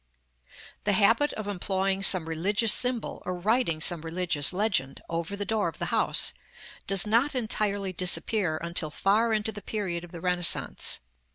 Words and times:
§LVII. 0.45 0.49
The 0.85 0.91
habit 0.93 1.33
of 1.33 1.47
employing 1.47 2.01
some 2.01 2.27
religious 2.27 2.73
symbol, 2.73 3.21
or 3.23 3.35
writing 3.35 3.79
some 3.81 4.01
religious 4.01 4.51
legend, 4.51 4.99
over 5.07 5.35
the 5.35 5.45
door 5.45 5.67
of 5.67 5.77
the 5.77 5.93
house, 5.93 6.33
does 6.87 7.05
not 7.05 7.35
entirely 7.35 7.93
disappear 7.93 8.57
until 8.63 8.89
far 8.89 9.31
into 9.31 9.51
the 9.51 9.61
period 9.61 10.03
of 10.03 10.11
the 10.11 10.19
Renaissance. 10.19 11.01